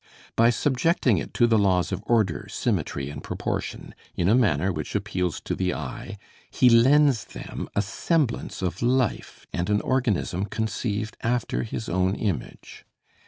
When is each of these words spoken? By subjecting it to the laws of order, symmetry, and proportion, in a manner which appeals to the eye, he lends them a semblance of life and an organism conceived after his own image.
By 0.35 0.49
subjecting 0.49 1.19
it 1.19 1.31
to 1.35 1.45
the 1.45 1.59
laws 1.59 1.91
of 1.91 2.01
order, 2.07 2.47
symmetry, 2.49 3.11
and 3.11 3.23
proportion, 3.23 3.93
in 4.15 4.27
a 4.29 4.33
manner 4.33 4.73
which 4.73 4.95
appeals 4.95 5.39
to 5.41 5.53
the 5.53 5.75
eye, 5.75 6.17
he 6.49 6.71
lends 6.71 7.23
them 7.23 7.69
a 7.75 7.83
semblance 7.83 8.63
of 8.63 8.81
life 8.81 9.45
and 9.53 9.69
an 9.69 9.79
organism 9.81 10.45
conceived 10.45 11.17
after 11.21 11.61
his 11.61 11.87
own 11.87 12.15
image. 12.15 12.83